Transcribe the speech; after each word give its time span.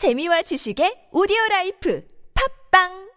재미와 0.00 0.40
지식의 0.40 1.08
오디오 1.12 1.36
라이프 1.50 2.02
팟빵 2.70 3.10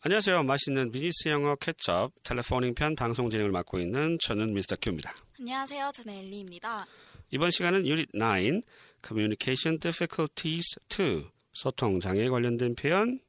안녕하세요. 0.00 0.42
맛있는 0.44 0.90
비즈니스 0.90 1.28
영어 1.28 1.54
Catch 1.56 1.96
Up 1.96 2.12
Telephoning 2.22 2.74
편 2.74 2.96
방송 2.96 3.28
진행을 3.28 3.52
맡고 3.52 3.78
있는 3.78 4.16
저는 4.22 4.54
미스터 4.54 4.76
큐입니다. 4.80 5.12
안녕하세요. 5.38 5.90
저는 5.92 6.14
엘리입니다. 6.14 6.86
이번 7.32 7.50
시간은 7.50 7.86
유닛 7.86 8.08
9 8.12 8.62
Communication 9.06 9.78
Difficulties 9.80 10.76
2 10.98 11.26
소통 11.52 12.00
장애에 12.00 12.30
관련된 12.30 12.74
표현 12.74 13.20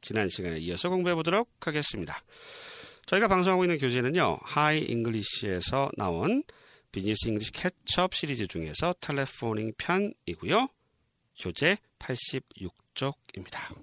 지난 0.00 0.28
시간에 0.28 0.58
이어서 0.58 0.88
공부해 0.88 1.16
보도록 1.16 1.50
하겠습니다. 1.58 2.22
저희가 3.06 3.28
방송하고 3.28 3.64
있는 3.64 3.78
교재는요. 3.78 4.38
하이 4.42 4.80
잉글리시에서 4.80 5.90
나온 5.96 6.42
Business 6.90 7.28
English 7.28 7.52
Catch 7.52 7.96
Up 7.96 8.14
시리즈 8.14 8.46
중에서 8.48 8.94
Telephoning 9.00 9.74
편이고요. 9.78 10.68
교재 11.38 11.76
86쪽입니다. 12.00 13.76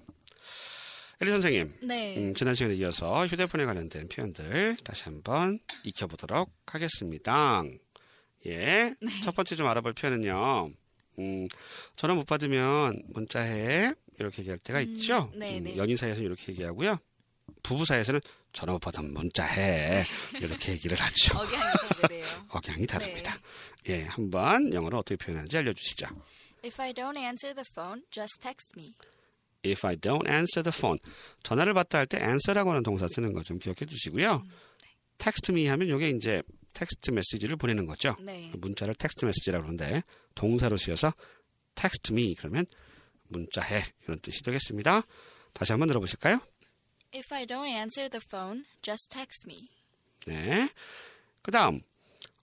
엘리 1.21 1.31
선생님, 1.31 1.73
네. 1.84 2.17
음, 2.17 2.34
지난 2.34 2.53
시간에 2.53 2.75
이어서 2.75 3.25
휴대폰에 3.25 3.63
관련된 3.63 4.09
표현들 4.09 4.77
다시 4.84 5.03
한번 5.05 5.59
익혀보도록 5.85 6.51
하겠습니다. 6.65 7.63
예. 8.45 8.93
첫 9.23 9.34
번째 9.34 9.55
좀 9.55 9.67
알아볼 9.67 9.93
표현은요. 9.93 10.70
음, 11.20 11.48
전화 11.95 12.13
못 12.13 12.26
받으면 12.26 13.03
문자해. 13.07 13.93
이렇게 14.20 14.40
얘기할 14.40 14.57
때가 14.59 14.81
있죠. 14.81 15.31
네, 15.34 15.59
네. 15.62 15.77
연인 15.77 15.95
사이에서는 15.95 16.26
이렇게 16.26 16.51
얘기하고요. 16.51 16.99
부부 17.63 17.85
사이에서는 17.85 18.20
전화 18.52 18.73
못 18.73 18.79
받으면 18.79 19.13
문자해. 19.13 20.05
이렇게 20.39 20.73
얘기를 20.73 20.97
하죠. 20.99 21.38
억양이 21.39 21.57
다르네요. 22.01 22.25
억양이 22.49 22.88
다릅니다. 22.88 23.38
예. 23.89 24.03
한번 24.03 24.73
영어로 24.73 24.99
어떻게 24.99 25.15
표현하는지 25.15 25.57
알려주시죠. 25.57 26.07
If 26.63 26.81
I 26.81 26.93
don't 26.93 27.18
answer 27.18 27.53
the 27.53 27.65
phone, 27.70 28.03
just 28.12 28.40
text 28.41 28.73
me. 28.77 28.93
If 29.65 29.85
I 29.87 29.95
don't 29.95 30.27
answer 30.29 30.63
the 30.63 30.73
phone. 30.76 30.99
전화를 31.43 31.73
받다 31.73 31.98
할 31.99 32.05
때 32.07 32.18
answer라고 32.18 32.70
하는 32.71 32.84
동사 32.84 33.07
쓰는 33.07 33.34
거 33.34 33.43
좀 33.43 33.59
기억해 33.59 33.85
두시고요. 33.85 34.43
text 35.18 35.51
me 35.51 35.68
하면 35.68 35.87
이게 35.87 36.09
이제 36.09 36.41
text 36.73 37.12
message를 37.12 37.55
보내는 37.55 37.85
거죠. 37.85 38.15
네. 38.20 38.51
문자를 38.57 38.96
text 38.96 39.26
message라고 39.26 39.63
그러는데 39.65 40.01
동사로 40.35 40.75
쓰여서 40.77 41.13
text 41.75 42.12
me 42.13 42.34
그러면 42.35 42.65
문자해 43.29 43.84
이런 44.03 44.20
뜻이 44.20 44.41
되겠습니다. 44.43 45.03
다시 45.53 45.71
한번 45.71 45.87
들어보실까요? 45.87 46.40
If 47.13 47.33
I 47.33 47.45
don't 47.45 47.67
answer 47.67 48.09
the 48.09 48.21
phone, 48.27 48.65
just 48.81 49.09
text 49.09 49.45
me. 49.47 49.69
네. 50.25 50.69
그다음 51.41 51.81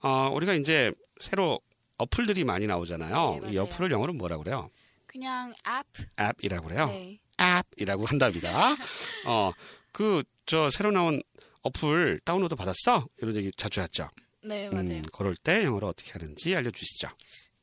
어, 0.00 0.30
우리가 0.34 0.54
이제 0.54 0.92
새로 1.20 1.60
어플들이 1.98 2.44
많이 2.44 2.66
나오잖아요. 2.66 3.40
네, 3.42 3.52
이. 3.52 3.58
어플을 3.58 3.90
영어로 3.90 4.12
뭐라고 4.14 4.42
그래요? 4.42 4.70
그냥 5.06 5.52
app. 5.66 6.04
앱이라고 6.18 6.68
그래요. 6.68 6.86
네. 6.86 7.18
앱이라고 7.40 8.06
한답니다. 8.06 8.76
어, 9.26 9.52
그 9.92 10.22
저 10.50 10.68
새로 10.68 10.90
나온 10.90 11.22
어플 11.62 12.22
다운로드 12.24 12.56
받았어? 12.56 13.06
이런 13.18 13.36
얘기 13.36 13.52
자주 13.56 13.80
하죠. 13.82 14.10
네, 14.42 14.68
맞아요. 14.68 14.88
음, 14.96 15.02
그럴 15.12 15.36
때 15.36 15.64
영어로 15.64 15.86
어떻게 15.86 16.10
하는지 16.10 16.56
알려주시죠. 16.56 17.08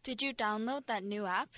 Did 0.03 0.25
you 0.25 0.33
download 0.33 0.85
that 0.85 1.05
new 1.05 1.27
app? 1.27 1.51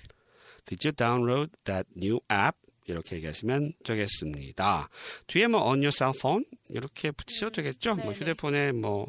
Did 0.66 0.88
you 0.88 0.92
download 0.95 1.52
that 1.66 1.88
new 1.95 2.20
app? 2.31 2.58
이렇게 2.92 3.16
얘기하시면 3.18 3.73
되겠습니다. 3.84 4.90
뒤에 5.28 5.48
뭐 5.48 5.62
on 5.62 5.80
your 5.80 5.92
cell 5.92 6.14
phone 6.18 6.45
이렇게 6.70 7.12
붙이셔도 7.12 7.52
되겠죠. 7.54 7.95
뭐 7.95 8.06
네네. 8.06 8.16
휴대폰에 8.20 8.72
뭐 8.73 9.08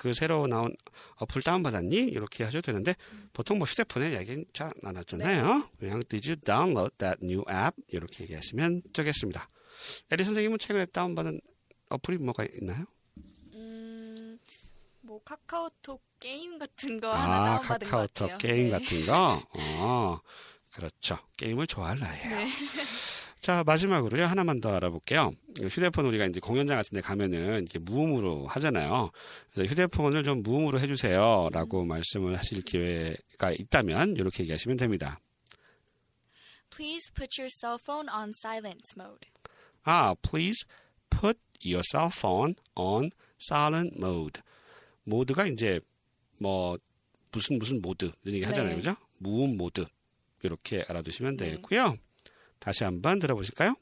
그 0.00 0.14
새로 0.14 0.46
나온 0.46 0.74
어플 1.16 1.42
다운 1.42 1.62
받았니? 1.62 1.94
이렇게 1.94 2.42
하셔도 2.42 2.62
되는데 2.62 2.94
보통 3.34 3.58
뭐 3.58 3.66
휴대폰에 3.66 4.16
얘기는 4.18 4.46
잘 4.54 4.72
안 4.82 4.96
하잖아요. 4.96 5.68
그냥 5.78 6.02
Did 6.08 6.26
you 6.26 6.36
download 6.40 6.96
that 6.96 7.18
new 7.22 7.44
app? 7.50 7.76
이렇게 7.88 8.24
얘기하시면 8.24 8.80
되겠습니다. 8.94 9.50
에리 10.10 10.24
선생님은 10.24 10.56
최근에 10.58 10.86
다운받은 10.86 11.42
어플이 11.90 12.16
뭐가 12.16 12.46
있나요? 12.62 12.86
음, 13.52 14.38
뭐 15.02 15.20
카카오톡 15.22 16.02
게임 16.18 16.58
같은 16.58 16.98
거 16.98 17.12
하나 17.12 17.56
아, 17.56 17.58
다운받은 17.58 17.86
것 17.86 17.90
카카오톡 17.90 18.14
같아요. 18.14 18.38
게임 18.38 18.70
네. 18.70 18.78
같은 18.78 19.04
거. 19.04 19.46
어, 19.52 20.18
그렇죠. 20.72 21.18
게임을 21.36 21.66
좋아할 21.66 21.98
나이에요. 21.98 22.36
네. 22.38 22.48
자, 23.40 23.64
마지막으로요. 23.64 24.26
하나만 24.26 24.60
더 24.60 24.74
알아볼게요. 24.74 25.32
휴대폰 25.62 26.04
우리가 26.04 26.26
이제 26.26 26.40
공연장 26.40 26.76
같은 26.76 26.94
데 26.94 27.00
가면은 27.00 27.62
이렇게 27.62 27.78
무음으로 27.78 28.46
하잖아요. 28.46 29.10
그래서 29.50 29.70
휴대폰을 29.70 30.24
좀 30.24 30.42
무음으로 30.42 30.78
해주세요. 30.78 31.48
라고 31.50 31.84
말씀을 31.86 32.36
하실 32.36 32.60
기회가 32.62 33.50
있다면 33.50 34.16
이렇게 34.16 34.42
얘기하시면 34.42 34.76
됩니다. 34.76 35.20
Please 36.68 37.10
put 37.14 37.40
your 37.40 37.50
cell 37.50 37.78
phone 37.82 38.08
on 38.10 38.32
silent 38.44 38.82
mode. 38.96 39.28
아, 39.84 40.14
please 40.20 40.66
put 41.08 41.38
your 41.64 41.82
cell 41.82 42.10
phone 42.12 42.54
on 42.76 43.10
silent 43.42 43.96
mode. 43.96 44.42
모드가 45.04 45.46
이제 45.46 45.80
뭐 46.38 46.78
무슨 47.32 47.58
무슨 47.58 47.80
모드 47.80 48.12
이런 48.22 48.34
얘기 48.34 48.44
하잖아요. 48.44 48.70
네. 48.70 48.76
그죠? 48.76 48.94
무음 49.18 49.56
모드. 49.56 49.86
이렇게 50.42 50.84
알아두시면 50.86 51.36
네. 51.38 51.46
되겠고요. 51.46 51.96
다시 52.60 52.84
한번 52.84 53.18
들어보실까요? 53.18 53.74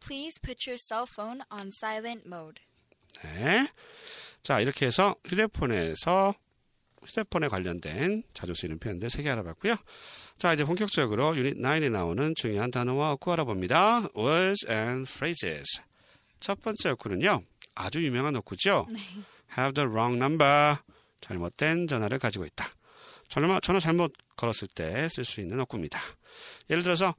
Please 0.00 0.40
put 0.42 0.68
your 0.68 0.78
cell 0.78 1.06
phone 1.08 1.40
on 1.52 1.68
silent 1.68 2.22
mode. 2.26 2.60
네. 3.22 3.68
자, 4.42 4.60
이렇게 4.60 4.86
해서 4.86 5.14
휴대폰에서 5.26 6.34
휴대폰에 7.04 7.48
관련된 7.48 8.22
자주 8.34 8.54
쓰이는 8.54 8.78
표현들 8.78 9.08
3개 9.08 9.26
알아봤고요. 9.28 9.76
자, 10.38 10.52
이제 10.52 10.64
본격적으로 10.64 11.36
유닛 11.36 11.56
9에 11.56 11.90
나오는 11.90 12.34
중요한 12.34 12.70
단어와 12.70 13.12
어구 13.12 13.32
알아봅니다. 13.32 14.08
words 14.16 14.66
and 14.70 15.08
phrases. 15.10 15.80
첫 16.40 16.60
번째 16.60 16.90
어구는요. 16.90 17.42
아주 17.74 18.04
유명한 18.04 18.34
어구죠. 18.36 18.86
have 19.56 19.72
the 19.74 19.88
wrong 19.88 20.16
number. 20.16 20.76
잘못된 21.20 21.86
전화를 21.86 22.18
가지고 22.18 22.44
있다. 22.44 22.66
전화, 23.28 23.58
전화 23.60 23.80
잘못 23.80 24.12
걸었을 24.36 24.68
때 24.74 25.06
쓸 25.08 25.24
수 25.24 25.40
있는 25.40 25.60
어구입니다. 25.60 25.98
예를 26.68 26.82
들어서 26.82 27.14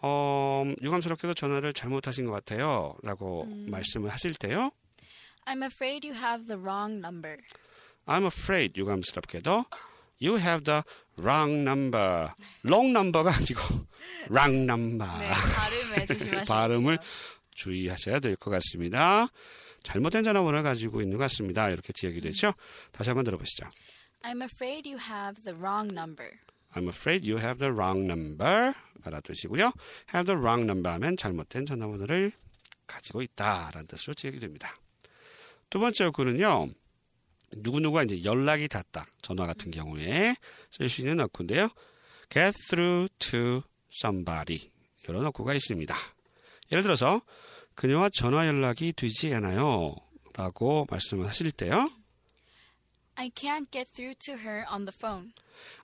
어, 0.00 0.64
유감스럽게도 0.80 1.34
전화를 1.34 1.72
잘못하신 1.72 2.26
것 2.26 2.32
같아요. 2.32 2.94
라고 3.02 3.46
말씀을 3.68 4.10
하실 4.10 4.34
때요. 4.34 4.70
I'm 5.46 5.64
afraid 5.64 6.06
you 6.06 6.16
have 6.18 6.46
the 6.46 6.60
wrong 6.60 6.98
number. 6.98 7.36
I'm 8.06 8.24
afraid 8.26 8.78
유감스럽게도 8.78 9.64
you 10.22 10.38
have 10.38 10.64
the 10.64 10.82
wrong 11.18 11.62
number. 11.62 12.28
wrong 12.64 12.90
number가 12.96 13.34
아니고 13.34 13.60
wrong 14.30 14.62
number. 14.70 15.10
네, 15.18 15.28
발음에 15.30 16.06
조심하셔야 16.06 16.44
발음을. 16.44 16.98
주의하셔야 17.54 18.20
될 18.20 18.36
것 18.36 18.50
같습니다. 18.50 19.26
잘못된 19.82 20.22
전화번호를 20.24 20.62
가지고 20.62 21.00
있는 21.02 21.18
것 21.18 21.22
같습니다. 21.24 21.70
이렇게 21.70 21.92
지역이 21.92 22.20
되죠. 22.20 22.52
다시 22.92 23.10
한번 23.10 23.24
들어보시죠. 23.24 23.66
I'm 24.22 24.42
afraid 24.42 24.88
you 24.88 24.98
have 25.00 25.42
the 25.44 25.56
wrong 25.58 25.92
number. 25.92 26.30
I'm 26.74 26.88
afraid 26.88 27.28
you 27.28 27.38
have 27.38 27.58
the 27.58 27.72
wrong 27.72 28.04
number. 28.04 28.74
알아두시고요. 29.02 29.72
have 30.14 30.26
the 30.26 30.38
wrong 30.38 30.64
number 30.64 30.92
하면 30.94 31.16
잘못된 31.16 31.66
전화번호를 31.66 32.32
가지고 32.86 33.22
있다 33.22 33.70
라는 33.72 33.86
뜻으로 33.86 34.14
지역이 34.14 34.38
됩니다. 34.38 34.78
두 35.70 35.78
번째 35.78 36.04
어구는요. 36.04 36.68
누구누구가 37.52 38.04
이제 38.04 38.24
연락이 38.24 38.68
닿다. 38.68 39.06
전화 39.22 39.46
같은 39.46 39.70
경우에 39.70 40.36
쓸 40.70 40.88
수 40.88 41.00
있는 41.02 41.20
어구인데요. 41.20 41.68
get 42.30 42.54
through 42.68 43.08
to 43.18 43.62
somebody. 43.92 44.70
이런 45.08 45.24
어구가 45.26 45.54
있습니다. 45.54 45.94
예를 46.72 46.82
들어서 46.82 47.22
그녀와 47.74 48.10
전화 48.12 48.46
연락이 48.46 48.92
되지 48.92 49.32
않아요. 49.34 49.94
라고 50.34 50.86
말씀을 50.90 51.26
하실 51.26 51.50
때요. 51.52 51.90
I 53.14 53.30
can't 53.30 53.70
get 53.70 53.92
through 53.92 54.16
to 54.26 54.34
her 54.34 54.64
on 54.70 54.84
the 54.84 54.92
phone. 54.94 55.32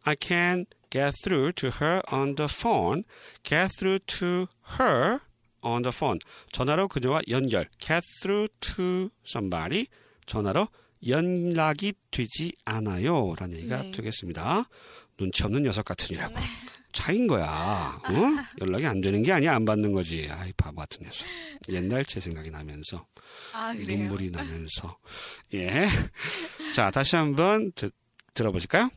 I 0.05 0.17
can 0.21 0.67
get 0.91 1.15
through 1.23 1.53
to 1.55 1.71
her 1.81 2.01
on 2.13 2.35
the 2.37 2.49
phone. 2.51 3.05
Get 3.43 3.71
through 3.79 4.01
to 4.19 4.47
her 4.79 5.21
on 5.63 5.83
the 5.83 5.93
phone. 5.95 6.19
전화로 6.53 6.89
그녀와 6.89 7.23
연결. 7.29 7.69
Get 7.79 8.07
through 8.21 8.49
to 8.61 9.11
somebody. 9.27 9.87
전화로 10.27 10.69
연락이 11.07 11.93
되지 12.11 12.53
않아요. 12.65 13.35
라는 13.39 13.59
얘기가 13.59 13.83
네. 13.83 13.91
되겠습니다. 13.93 14.69
눈치 15.17 15.45
없는 15.45 15.63
녀석 15.63 15.85
같으니라고. 15.85 16.35
차인 16.93 17.27
거야. 17.27 18.01
어? 18.05 18.11
연락이 18.61 18.87
안 18.87 19.01
되는 19.01 19.23
게 19.23 19.33
아니야. 19.33 19.55
안 19.57 19.65
받는 19.65 19.93
거지. 19.93 20.29
아이, 20.31 20.53
바보 20.53 20.77
같은 20.77 21.03
녀석. 21.05 21.27
옛날 21.69 22.05
제 22.05 22.21
생각이 22.21 22.51
나면서. 22.51 23.05
아? 23.53 23.73
눈물이 23.73 24.31
나면서. 24.31 24.97
예. 25.55 25.87
자, 26.75 26.91
다시 26.93 27.17
한번 27.17 27.73
드- 27.73 27.91
들어보실까요? 28.33 28.91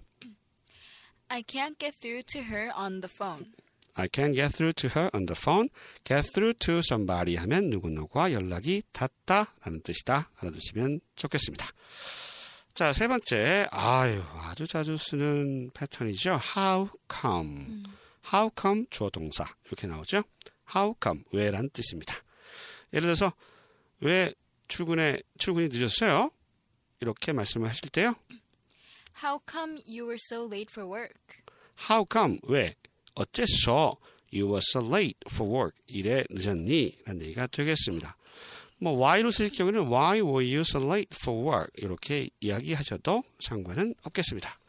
I 1.30 1.44
can't 1.44 1.78
get 1.78 1.96
through 2.00 2.24
to 2.34 2.44
her 2.44 2.72
on 2.76 3.02
the 3.02 3.10
phone. 3.10 3.54
I 3.96 4.08
can 4.08 4.34
get 4.34 4.54
through 4.54 4.74
to 4.74 4.90
her 4.90 5.10
on 5.14 5.26
the 5.26 5.36
phone. 5.36 5.70
Get 6.04 6.32
through 6.34 6.54
to 6.60 6.80
somebody 6.80 7.36
하면 7.36 7.70
누구누구와 7.70 8.32
연락이 8.32 8.84
닿다라는 8.94 9.82
뜻이다. 9.84 10.30
알아두시면 10.40 11.02
좋겠습니다. 11.16 11.68
자, 12.76 12.94
세 12.94 13.08
번째. 13.08 13.68
아유, 13.72 14.22
아주 14.36 14.68
자주 14.68 14.98
쓰는 14.98 15.72
패턴이죠. 15.74 16.40
how 16.56 16.90
come. 17.12 17.66
음. 17.66 17.84
how 18.32 18.52
come 18.60 18.86
주어 18.92 19.10
동사. 19.10 19.46
이렇게 19.66 19.88
나오죠. 19.88 20.24
how 20.76 20.94
come 21.02 21.24
왜란 21.34 21.72
뜻입니다. 21.72 22.14
예를 22.94 23.08
들어서 23.08 23.34
왜 24.00 24.34
출근에 24.68 25.22
출근이 25.40 25.70
늦었어요? 25.70 26.30
이렇게 27.00 27.32
말씀을 27.32 27.68
하실 27.68 27.90
때요. 27.90 28.14
How 29.24 29.40
come 29.50 29.80
you 29.88 30.06
were 30.06 30.20
so 30.20 30.46
late 30.46 30.70
for 30.72 30.88
work? 30.88 31.44
How 31.90 32.06
come? 32.12 32.40
왜? 32.44 32.76
어째서 33.16 33.98
you 34.32 34.46
were 34.46 34.62
so 34.62 34.80
late 34.80 35.18
for 35.32 35.52
work? 35.52 35.76
일에 35.88 36.24
늦었니? 36.30 37.00
라는 37.06 37.22
얘기가 37.24 37.48
되겠습니다. 37.48 38.16
뭐 38.80 38.94
why로 38.94 39.32
쓰실 39.32 39.52
경우는 39.52 39.88
why 39.88 40.22
were 40.22 40.46
you 40.46 40.62
so 40.62 40.80
late 40.80 41.18
for 41.20 41.44
work? 41.44 41.72
이렇게 41.78 42.30
이야기하셔도 42.42 43.24
상관은 43.40 43.96
없겠습니다. 44.04 44.60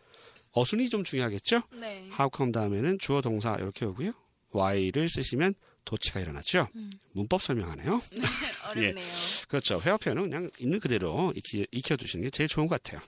어순이 0.53 0.89
좀 0.89 1.05
중요하겠죠? 1.05 1.63
네. 1.73 2.09
how 2.13 2.31
come 2.35 2.51
다음에는 2.53 2.99
주어 2.99 3.21
동사 3.21 3.55
이렇게 3.57 3.85
오고요. 3.85 4.13
why를 4.55 5.11
쓰시면 5.11 5.55
도치가 5.85 6.21
일어나죠. 6.21 6.69
문법 7.13 7.43
설명하네요. 7.43 8.01
어렵네요. 8.71 9.07
그렇죠. 9.49 9.81
회화 9.83 9.99
표현은 9.99 10.23
그냥 10.23 10.51
있는 10.59 10.81
그대로 10.81 11.33
익히, 11.37 11.67
익혀두시는 11.71 12.25
게 12.25 12.31
제일 12.31 12.49
좋은 12.49 12.67
것 12.67 12.83
같아요. 12.83 13.03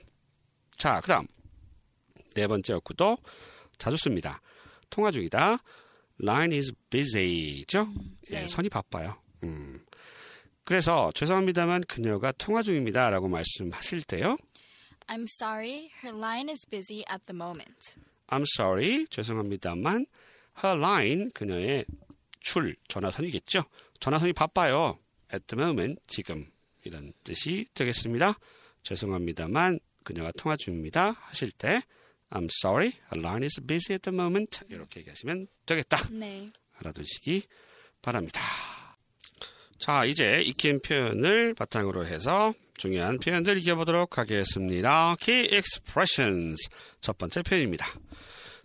자, 0.81 0.99
그 0.99 1.09
다음. 1.09 1.27
네 2.33 2.47
번째 2.47 2.73
어구도 2.73 3.15
자주 3.77 3.97
씁니다. 3.97 4.41
통화 4.89 5.11
중이다. 5.11 5.59
Line 6.23 6.55
is 6.57 6.73
busy죠? 6.89 7.87
예, 8.31 8.39
네. 8.39 8.47
선이 8.47 8.69
바빠요. 8.69 9.15
음. 9.43 9.85
그래서 10.63 11.11
죄송합니다만 11.13 11.83
그녀가 11.87 12.31
통화 12.31 12.63
중입니다. 12.63 13.11
라고 13.11 13.27
말씀하실 13.27 14.01
때요. 14.05 14.37
I'm 15.05 15.27
sorry, 15.39 15.91
her 16.03 16.17
line 16.17 16.49
is 16.49 16.65
busy 16.67 17.03
at 17.11 17.27
the 17.27 17.35
moment. 17.35 17.99
I'm 18.29 18.45
sorry. 18.57 19.05
죄송합니다만 19.11 20.07
her 20.63 20.79
line 20.79 21.27
그녀의 21.35 21.85
출 22.39 22.75
전화선이겠죠. 22.87 23.61
전화선이 23.99 24.33
바빠요. 24.33 24.97
At 25.31 25.45
the 25.45 25.63
moment 25.63 26.01
지금 26.07 26.49
이런 26.83 27.13
뜻이 27.23 27.67
되겠습니다. 27.75 28.33
죄송합니다만 28.81 29.79
그녀가 30.03 30.31
통화 30.37 30.55
중입니다. 30.57 31.15
하실 31.19 31.51
때 31.51 31.81
I'm 32.29 32.47
sorry. 32.63 32.93
Line 33.13 33.43
is 33.43 33.59
busy 33.61 33.95
at 33.95 34.09
the 34.09 34.15
moment. 34.15 34.61
이렇게 34.69 35.01
얘기하시면 35.01 35.47
되겠다. 35.65 36.07
네. 36.11 36.51
알아두시기 36.77 37.43
바랍니다. 38.01 38.41
자, 39.77 40.05
이제 40.05 40.41
익힌 40.41 40.79
표현을 40.81 41.53
바탕으로 41.55 42.05
해서 42.05 42.53
중요한 42.75 43.19
표현들 43.19 43.57
익혀보도록 43.57 44.17
하겠습니다. 44.17 45.15
Key 45.19 45.49
expressions. 45.53 46.69
첫 47.01 47.17
번째 47.17 47.41
표현입니다. 47.43 47.85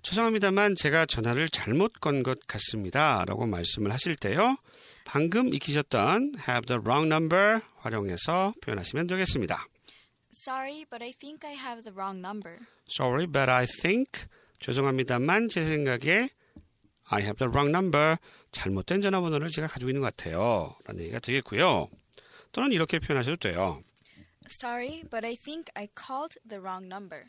죄송합니다만 0.03 0.75
제가 0.77 1.07
전화를 1.07 1.49
잘못 1.49 1.95
건 2.01 2.23
것 2.23 2.39
같습니다. 2.47 3.25
라고 3.27 3.47
말씀을 3.47 3.93
하실 3.93 4.15
때요. 4.15 4.57
방금 5.05 5.53
익히셨던 5.53 6.35
have 6.49 6.67
the 6.67 6.81
wrong 6.81 7.13
number 7.13 7.61
활용해서 7.77 8.55
표현하시면 8.63 9.07
되겠습니다. 9.09 9.67
Sorry, 10.47 10.87
but 10.89 11.03
I 11.03 11.11
think 11.11 11.45
I 11.45 11.55
have 11.55 11.83
the 11.83 11.93
wrong 11.93 12.21
number. 12.21 12.61
Sorry, 12.87 13.27
but 13.27 13.51
I 13.51 13.67
think 13.83 14.29
죄송합니다만 14.61 15.49
제 15.49 15.65
생각에 15.65 16.31
I 17.09 17.23
have 17.23 17.39
the 17.39 17.51
wrong 17.51 17.71
number 17.71 18.17
잘못된 18.53 19.03
전화번호를 19.03 19.51
제가 19.51 19.67
가지고 19.67 19.91
있는 19.91 20.03
것 20.03 20.15
같아요. 20.15 20.77
라는 20.85 21.03
얘기가 21.03 21.19
되겠고요. 21.19 21.89
또는 22.53 22.71
이렇게 22.71 23.01
표현하셔도 23.01 23.39
돼요. 23.39 23.83
Sorry, 24.63 25.03
but 25.11 25.27
I 25.27 25.35
think 25.35 25.65
I 25.75 25.89
called 25.99 26.39
the 26.49 26.61
wrong 26.63 26.87
number. 26.87 27.25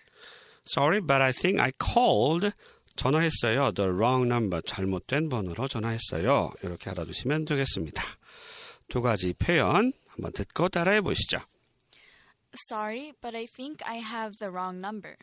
Sorry, 0.70 1.02
but 1.02 1.20
I 1.20 1.34
think 1.34 1.60
I 1.60 1.72
called 1.74 2.52
전화했어요. 2.98 3.74
The 3.74 3.90
wrong 3.90 4.32
number 4.32 4.62
잘못된 4.62 5.30
번호로 5.30 5.68
전화했어요. 5.68 6.52
이렇게 6.62 6.92
알아두시면 6.92 7.46
되겠습니다. 7.46 8.04
두 8.90 9.02
가지 9.02 9.34
표현 9.34 9.92
한번 10.06 10.34
듣고 10.34 10.70
따라해 10.70 11.02
보시죠. 11.02 11.40
Sorry, 12.70 13.14
but 13.22 13.36
I 13.36 13.46
think 13.46 13.82
I 13.86 13.98
have 14.02 14.38
the 14.40 14.50
wrong 14.50 14.80
number. 14.82 15.18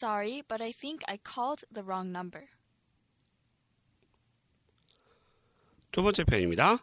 Sorry, 0.00 0.42
but 0.48 0.62
I 0.62 0.72
think 0.80 1.02
I 1.08 1.18
called 1.18 1.64
the 1.72 1.84
wrong 1.84 2.10
number. 2.10 2.46
두 5.92 6.02
번째 6.02 6.24
표현입니다. 6.24 6.78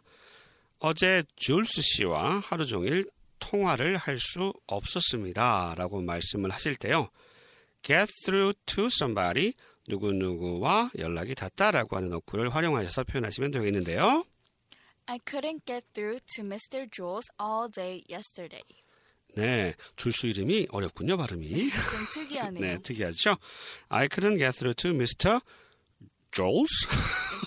어제 0.78 1.24
줄스 1.36 1.82
씨와 1.82 2.38
하루 2.40 2.64
종일 2.66 3.10
통화를 3.40 3.96
할 3.96 4.18
수 4.18 4.52
없었습니다. 4.66 5.74
라고 5.76 6.00
말씀을 6.00 6.50
하실 6.50 6.76
때요. 6.76 7.10
get 7.82 8.12
through 8.24 8.56
to 8.66 8.86
somebody 8.86 9.54
누구누구와 9.88 10.90
연락이 10.98 11.34
닿다라고 11.34 11.96
하는 11.96 12.12
어구를 12.12 12.54
활용하셔서 12.54 13.04
표현하시면 13.04 13.50
되겠는데요. 13.50 14.24
I 15.10 15.18
couldn't 15.18 15.64
get 15.64 15.82
through 15.92 16.20
to 16.36 16.44
Mr. 16.44 16.88
Jules 16.88 17.28
all 17.40 17.68
day 17.68 18.04
yesterday. 18.08 18.62
네, 19.34 19.74
줄수 19.96 20.28
이름이 20.28 20.68
어렵군요, 20.70 21.16
발음이. 21.16 21.48
좀 21.48 21.70
특이하네요. 22.14 22.60
네, 22.60 22.78
특이하죠. 22.80 23.36
I 23.88 24.06
couldn't 24.06 24.38
get 24.38 24.56
through 24.56 24.74
to 24.74 24.90
Mr. 24.92 25.40
Jules, 26.30 26.70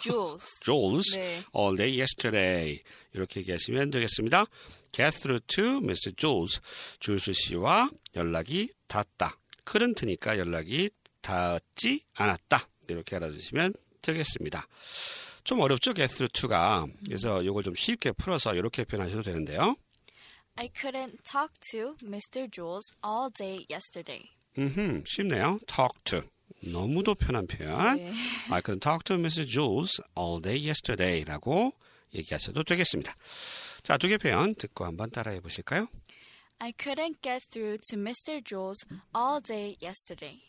Jules. 0.02 0.46
Jules 0.66 1.16
네. 1.16 1.42
all 1.56 1.78
day 1.78 1.98
yesterday. 1.98 2.84
이렇게 3.14 3.40
얘기하시면 3.40 3.92
되겠습니다. 3.92 4.46
Get 4.92 5.22
through 5.22 5.46
to 5.48 5.78
Mr. 5.78 6.12
Jules. 6.18 6.60
줄수 7.00 7.32
씨와 7.32 7.90
연락이 8.18 8.74
닿았다. 8.90 9.40
couldn't니까 9.64 10.38
연락이 10.38 10.90
닿지 11.22 12.04
않았다. 12.16 12.68
이렇게 12.90 13.16
알아주시면 13.16 13.74
되겠습니다. 14.02 14.68
좀 15.44 15.60
어렵죠, 15.62 15.94
get 15.94 16.14
through 16.14 16.32
to가. 16.34 16.86
그래서 17.06 17.42
이걸 17.42 17.64
좀 17.64 17.76
쉽게 17.76 18.12
풀어서 18.14 18.54
이렇게 18.56 18.84
표현하셔도 18.84 19.22
되는데요. 19.24 19.76
I 20.56 20.70
couldn't 20.70 21.18
talk 21.24 21.52
to 21.72 21.96
Mr. 22.04 22.48
Jules 22.52 22.94
all 23.04 23.30
day 23.34 23.66
yesterday. 23.70 24.30
음, 24.58 25.04
쉽네요. 25.08 25.60
talk 25.68 26.00
to. 26.06 26.22
너무도 26.62 27.16
편한 27.16 27.48
표현. 27.48 27.98
네. 27.98 28.12
I 28.52 28.62
couldn't 28.62 28.82
talk 28.82 29.04
to 29.06 29.16
Mr. 29.18 29.46
Jules 29.46 30.00
all 30.18 30.40
day 30.42 30.60
yesterday라고 30.70 31.74
얘기하셔도 32.14 32.64
되겠습니다. 32.64 33.16
자, 33.82 33.98
두 33.98 34.08
개 34.08 34.18
표현 34.18 34.54
듣고 34.56 34.86
한번 34.86 35.10
따라해 35.10 35.40
보실까요? 35.42 35.88
I 36.60 36.72
couldn't 36.74 37.22
get 37.24 37.46
through 37.52 37.80
to 37.90 37.98
Mr. 38.00 38.42
Jules 38.46 38.86
all 39.14 39.42
day 39.42 39.76
yesterday. 39.82 40.40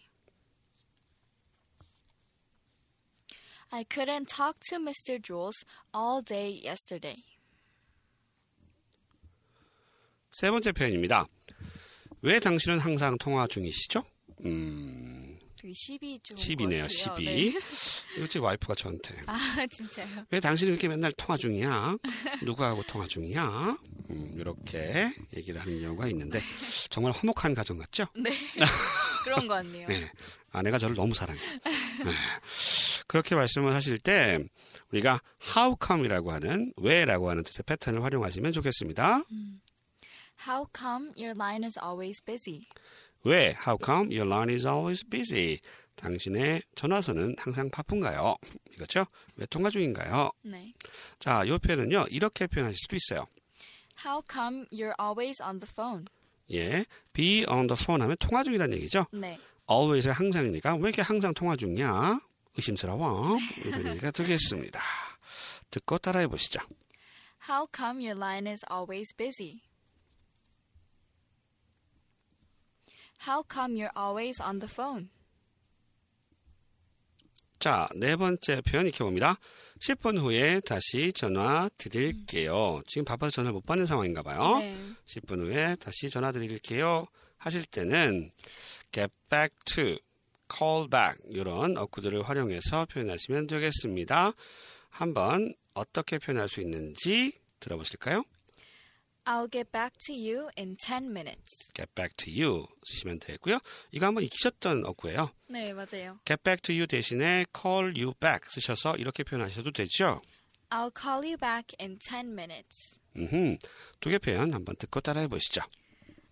I 3.74 3.82
couldn't 3.82 4.28
talk 4.28 4.60
to 4.70 4.78
Mr. 4.78 5.20
Jules 5.20 5.64
all 5.92 6.22
day 6.22 6.62
yesterday. 6.64 7.24
세 10.30 10.48
번째 10.48 10.70
표현입니다. 10.70 11.26
왜 12.22 12.38
당신은 12.38 12.78
항상 12.78 13.18
통화 13.18 13.48
중이시죠? 13.48 14.04
음, 14.44 15.36
되게 15.60 15.74
12 15.74 16.20
좀. 16.20 16.36
10이네요, 16.36 16.88
12. 16.88 17.58
이거 18.16 18.28
제 18.28 18.38
와이프가 18.38 18.76
저한테. 18.76 19.16
아, 19.26 19.66
진짜요? 19.68 20.24
왜 20.30 20.38
당신은 20.38 20.72
이렇게 20.72 20.86
맨날 20.86 21.10
통화 21.10 21.36
중이야? 21.36 21.96
누구하고 22.44 22.84
통화 22.84 23.08
중이야? 23.08 23.76
음, 24.10 24.34
이렇게 24.36 25.12
얘기를 25.36 25.60
하는 25.60 25.82
경우가 25.82 26.06
있는데, 26.10 26.40
정말 26.90 27.12
화목한 27.12 27.54
가정 27.54 27.78
같죠? 27.78 28.06
네. 28.14 28.30
그런 29.24 29.48
거 29.48 29.54
같네요. 29.54 29.88
네. 29.88 30.12
아내가 30.52 30.78
저를 30.78 30.94
너무 30.94 31.12
사랑해요. 31.12 31.58
네. 32.04 32.12
그렇게 33.14 33.36
말씀을 33.36 33.72
하실 33.72 34.00
때 34.00 34.40
우리가 34.90 35.20
how 35.56 35.76
come이라고 35.80 36.32
하는 36.32 36.72
왜라고 36.76 37.30
하는 37.30 37.44
뜻의 37.44 37.62
패턴을 37.64 38.02
활용하시면 38.02 38.50
좋겠습니다. 38.50 39.22
How 40.48 40.66
come 40.76 41.12
your 41.16 41.32
line 41.38 41.64
is 41.64 41.78
always 41.78 42.20
busy? 42.24 42.66
왜 43.22 43.56
how 43.64 43.78
come 43.80 44.12
your 44.12 44.26
line 44.26 44.52
is 44.52 44.66
always 44.66 45.08
busy? 45.08 45.60
당신의 45.94 46.64
전화선은 46.74 47.36
항상 47.38 47.70
바쁜가요? 47.70 48.34
이거죠? 48.72 49.06
왜 49.36 49.46
통화 49.46 49.70
중인가요? 49.70 50.32
네. 50.42 50.74
자, 51.20 51.44
이 51.44 51.56
표현은요. 51.56 52.06
이렇게 52.10 52.48
표현하실 52.48 52.76
수도 52.76 52.96
있어요. 52.96 53.28
How 54.04 54.22
come 54.28 54.66
you're 54.72 55.00
always 55.00 55.40
on 55.40 55.60
the 55.60 55.70
phone? 55.70 56.06
예, 56.50 56.84
be 57.12 57.46
on 57.48 57.68
the 57.68 57.80
phone 57.80 58.02
하면 58.02 58.16
통화 58.18 58.42
중이라는 58.42 58.76
얘기죠. 58.76 59.06
네. 59.12 59.38
always가 59.70 60.10
항상이니까 60.10 60.74
왜 60.74 60.80
이렇게 60.88 61.00
항상 61.00 61.32
통화 61.32 61.54
중이야? 61.54 62.18
의심스러워. 62.56 63.36
얘기가 63.86 64.10
되겠습니다. 64.10 64.80
듣고 65.70 65.98
따라해 65.98 66.26
보시죠. 66.26 66.60
How 67.48 67.66
come 67.74 68.04
your 68.04 68.18
line 68.18 68.50
is 68.50 68.64
always 68.70 69.14
busy? 69.14 69.62
How 73.26 73.42
come 73.50 73.76
you're 73.76 73.96
always 73.96 74.42
on 74.42 74.60
the 74.60 74.70
phone? 74.70 75.10
자, 77.58 77.88
네 77.96 78.16
번째 78.16 78.60
표현 78.60 78.86
익혀봅니다. 78.86 79.38
10분 79.80 80.18
후에 80.18 80.60
다시 80.60 81.12
전화 81.12 81.68
드릴게요. 81.78 82.82
지금 82.86 83.04
바빠서 83.04 83.30
전화를 83.30 83.54
못 83.54 83.64
받는 83.64 83.86
상황인가 83.86 84.22
봐요. 84.22 84.58
네. 84.58 84.76
10분 85.06 85.40
후에 85.40 85.76
다시 85.76 86.10
전화 86.10 86.30
드릴게요. 86.32 87.06
하실 87.38 87.64
때는 87.66 88.30
get 88.92 89.12
back 89.28 89.56
to, 89.64 89.96
call 90.56 90.88
back 90.88 91.18
이런 91.28 91.76
어구들을 91.76 92.22
활용해서 92.22 92.86
표현하시면 92.86 93.46
되겠습니다. 93.46 94.32
한번 94.90 95.54
어떻게 95.74 96.18
표현할 96.18 96.48
수 96.48 96.60
있는지 96.60 97.32
들어보실까요? 97.60 98.24
I'll 99.26 99.50
get 99.50 99.72
back 99.72 99.96
to 100.06 100.14
you 100.14 100.50
in 100.58 100.76
10 100.76 101.08
minutes. 101.10 101.72
get 101.74 101.88
back 101.94 102.14
to 102.16 102.30
you 102.30 102.66
쓰시면 102.84 103.20
되고요. 103.20 103.58
이거 103.90 104.06
한번 104.06 104.22
익히셨던 104.22 104.84
어구예요. 104.84 105.30
네, 105.48 105.72
맞아요. 105.72 106.18
get 106.26 106.42
back 106.42 106.60
to 106.60 106.74
you 106.74 106.86
대신에 106.86 107.46
call 107.58 107.94
you 107.98 108.12
back 108.20 108.48
쓰셔서 108.50 108.96
이렇게 108.96 109.24
표현하셔도 109.24 109.72
되죠. 109.72 110.20
I'll 110.70 110.92
call 110.94 111.24
you 111.24 111.38
back 111.38 111.74
in 111.80 111.98
10 111.98 112.32
minutes. 112.32 113.00
음흠. 113.16 113.58
두개 114.00 114.18
표현 114.18 114.52
한번 114.52 114.76
듣고 114.76 115.00
따라해 115.00 115.28
보시죠. 115.28 115.62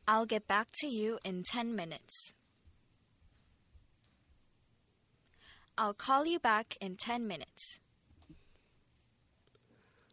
I'll 0.06 0.28
get 0.28 0.46
back 0.46 0.70
to 0.80 0.88
you 0.90 1.18
in 1.24 1.42
10 1.44 1.72
minutes. 1.72 2.34
I'll 5.76 5.94
call 5.98 6.26
you 6.26 6.38
back 6.38 6.76
in 6.82 6.96
10 6.96 7.24
minutes. 7.24 7.80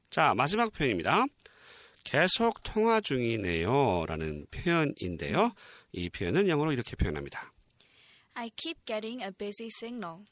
자, 0.10 0.34
마지막 0.34 0.72
표현입니다. 0.72 1.26
계속 2.04 2.64
통화 2.64 3.00
중이네요. 3.02 4.06
라는 4.08 4.48
표현인데요. 4.50 5.54
이 5.92 6.10
표현은 6.10 6.48
영어로 6.48 6.72
이렇게 6.72 6.96
표현합니다. 6.96 7.54
I 8.34 8.50
keep 8.56 8.86
getting 8.86 9.24
a 9.24 9.32
busy 9.32 9.70
signal. 9.76 10.26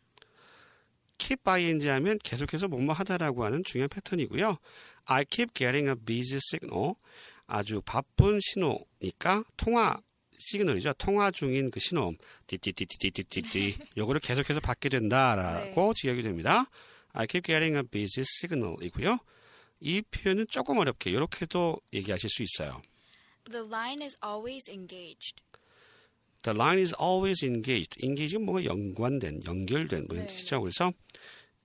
keep 1.17 1.41
ing 1.50 1.86
하면 1.88 2.17
계속해서 2.19 2.67
뭐뭐 2.67 2.93
하다라고 2.93 3.43
하는 3.43 3.63
중요한 3.63 3.89
패턴이고요. 3.89 4.57
I 5.05 5.25
keep 5.25 5.53
getting 5.53 5.89
a 5.89 5.96
busy 5.96 6.39
signal. 6.51 6.96
아주 7.48 7.81
바쁜 7.81 8.39
신호니까 8.41 9.43
통화 9.55 10.01
시그널이죠. 10.38 10.94
통화 10.94 11.32
중인 11.32 11.72
그 11.72 11.79
신호. 11.79 12.13
띠띠띠띠띠띠띠. 12.48 13.77
요거를 13.98 14.22
계속해서 14.22 14.60
받게 14.60 14.89
된다라고 14.89 15.94
지역이 15.94 16.24
됩니다. 16.24 16.65
I 17.13 17.25
keep 17.27 17.46
getting 17.46 17.75
a 17.77 17.84
busy 17.84 18.24
signal이고요. 18.39 19.20
이 19.79 20.01
표현은 20.01 20.48
조금 20.50 20.77
어렵게 20.77 21.12
이렇게도 21.12 21.79
얘기하실 21.94 22.29
수 22.29 22.44
있어요. 22.44 22.82
The 23.50 23.65
line 23.67 24.03
is 24.03 24.17
always 24.24 24.70
engaged. 24.70 25.41
The 26.44 26.56
line 26.56 26.79
is 26.79 26.96
always 27.01 27.44
engaged. 27.44 27.98
engage는 28.03 28.46
뭔가 28.46 28.63
연관된, 28.63 29.41
연결된 29.46 30.06
뭐 30.08 30.15
이런 30.15 30.27
네, 30.27 30.34
뜻이죠. 30.34 30.62
그래서 30.62 30.94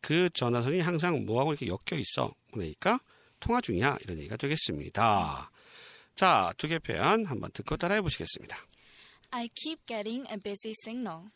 그 0.01 0.29
전화선이 0.31 0.81
항상 0.81 1.25
뭐하고 1.25 1.53
이렇게 1.53 1.67
엮여 1.69 2.01
있어. 2.01 2.35
그러니까 2.53 3.01
통화 3.41 3.61
중이야. 3.61 3.99
이런 4.03 4.19
얘기가 4.19 4.37
되겠습니다. 4.37 5.52
자, 6.15 6.53
두 6.57 6.69
개 6.69 6.79
표현 6.79 7.25
한번 7.27 7.51
듣고 7.53 7.77
따라해 7.77 8.01
보시겠습니다. 8.03 8.57
I 9.31 9.49
keep 9.55 9.85
getting 9.87 10.27
a 10.31 10.37
busy 10.37 10.75
signal. 10.85 11.31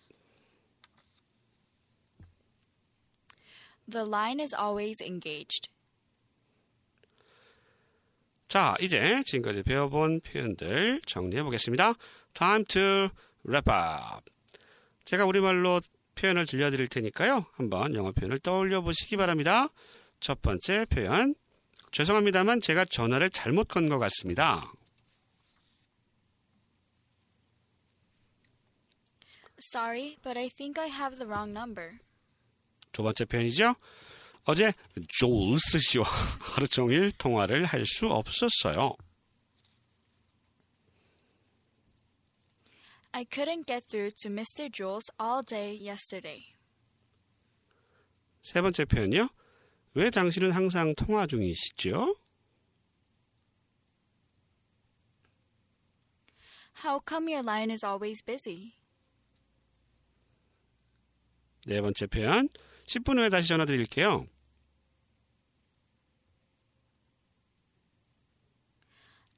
The 3.90 4.06
line 4.06 4.40
is 4.40 4.54
always 4.54 5.02
engaged. 5.02 5.68
자, 8.48 8.74
이제 8.80 9.22
지금까지 9.24 9.62
배워본 9.62 10.20
표현들 10.20 11.00
정리해 11.06 11.42
보겠습니다. 11.42 11.94
Time 12.34 12.64
to 12.66 13.08
wrap 13.46 13.70
up. 13.70 14.30
제가 15.04 15.24
우리말로 15.24 15.80
표현을 16.14 16.46
들려드릴 16.46 16.88
테니까요. 16.88 17.46
한번 17.52 17.94
영어 17.94 18.12
표현을 18.12 18.38
떠올려 18.38 18.80
보시기 18.82 19.16
바랍니다. 19.16 19.68
첫 20.20 20.42
번째 20.42 20.84
표현. 20.86 21.34
죄송합니다만 21.96 22.60
제가 22.60 22.84
전화를 22.84 23.30
잘못 23.30 23.68
건 23.68 23.88
것 23.88 23.98
같습니다. 23.98 24.70
Sorry, 29.58 30.18
but 30.22 30.38
I 30.38 30.50
think 30.50 30.78
I 30.78 30.90
have 30.90 31.16
the 31.16 31.26
wrong 31.26 31.56
number. 31.56 31.98
두 32.92 33.02
번째 33.02 33.24
표현이죠. 33.24 33.76
어제 34.44 34.74
조울스 35.08 35.78
씨와 35.78 36.04
하루 36.54 36.68
종일 36.68 37.10
통화를 37.12 37.64
할 37.64 37.86
수 37.86 38.08
없었어요. 38.08 38.94
I 43.12 43.24
couldn't 43.24 43.66
get 43.66 43.86
through 43.88 44.12
to 44.20 44.30
Mr. 44.30 44.70
Jules 44.70 45.10
all 45.18 45.42
day 45.42 45.74
yesterday. 45.80 46.44
세 48.42 48.60
번째 48.60 48.84
표현이요. 48.84 49.30
왜 49.96 50.10
당신은 50.10 50.52
항상 50.52 50.94
통화 50.94 51.26
중이시죠? 51.26 52.18
How 56.84 57.00
come 57.08 57.32
your 57.32 57.42
line 57.42 57.70
is 57.72 57.82
always 57.82 58.22
busy? 58.22 58.74
네 61.64 61.80
번째 61.80 62.06
표현. 62.08 62.50
10분 62.84 63.18
후에 63.18 63.30
다시 63.30 63.48
전화 63.48 63.64
드릴게요. 63.64 64.26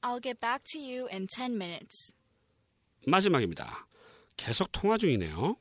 I'll 0.02 0.20
get 0.20 0.40
back 0.40 0.64
to 0.72 0.80
you 0.80 1.06
in 1.12 1.28
10 1.28 1.54
minutes. 1.54 2.12
마지막입니다. 3.06 3.86
계속 4.36 4.72
통화 4.72 4.98
중이네요. 4.98 5.54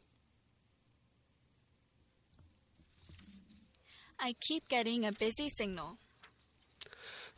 I 4.19 4.33
keep 4.39 4.67
getting 4.67 5.05
a 5.05 5.11
busy 5.11 5.47
signal. 5.47 5.97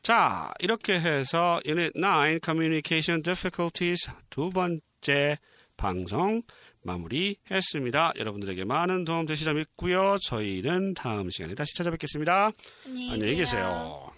자, 0.01 0.53
이렇게 0.59 0.99
해서 0.99 1.59
Unit 1.65 1.99
9 1.99 2.39
Communication 2.43 3.21
Difficulties 3.21 4.09
두 4.29 4.49
번째 4.49 5.37
방송 5.75 6.41
마무리했습니다. 6.81 8.13
여러분들에게 8.17 8.63
많은 8.63 9.03
도움 9.03 9.25
되시자 9.25 9.53
믿고요. 9.53 10.17
저희는 10.23 10.93
다음 10.93 11.29
시간에 11.29 11.55
다시 11.55 11.75
찾아뵙겠습니다. 11.75 12.51
안녕히 12.85 13.35
계세요. 13.35 14.08